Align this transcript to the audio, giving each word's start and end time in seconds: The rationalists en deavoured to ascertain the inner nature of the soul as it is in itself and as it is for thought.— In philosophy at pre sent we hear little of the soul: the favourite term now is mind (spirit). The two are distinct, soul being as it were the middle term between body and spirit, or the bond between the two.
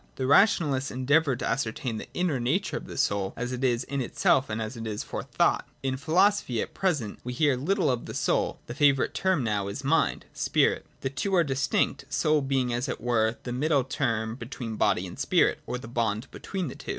The 0.15 0.25
rationalists 0.25 0.89
en 0.89 1.05
deavoured 1.05 1.37
to 1.41 1.47
ascertain 1.47 1.97
the 1.97 2.07
inner 2.15 2.39
nature 2.39 2.75
of 2.75 2.87
the 2.87 2.97
soul 2.97 3.35
as 3.37 3.51
it 3.51 3.63
is 3.63 3.83
in 3.83 4.01
itself 4.01 4.49
and 4.49 4.59
as 4.59 4.75
it 4.75 4.87
is 4.87 5.03
for 5.03 5.21
thought.— 5.21 5.69
In 5.83 5.95
philosophy 5.95 6.59
at 6.59 6.73
pre 6.73 6.91
sent 6.95 7.19
we 7.23 7.33
hear 7.33 7.55
little 7.55 7.91
of 7.91 8.07
the 8.07 8.15
soul: 8.15 8.57
the 8.65 8.73
favourite 8.73 9.13
term 9.13 9.43
now 9.43 9.67
is 9.67 9.83
mind 9.83 10.25
(spirit). 10.33 10.87
The 11.01 11.11
two 11.11 11.35
are 11.35 11.43
distinct, 11.43 12.05
soul 12.09 12.41
being 12.41 12.73
as 12.73 12.89
it 12.89 12.99
were 12.99 13.37
the 13.43 13.53
middle 13.53 13.83
term 13.83 14.33
between 14.33 14.75
body 14.75 15.05
and 15.05 15.19
spirit, 15.19 15.59
or 15.67 15.77
the 15.77 15.87
bond 15.87 16.31
between 16.31 16.67
the 16.67 16.73
two. 16.73 16.89